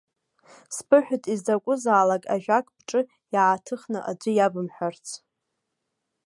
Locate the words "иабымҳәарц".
4.33-5.05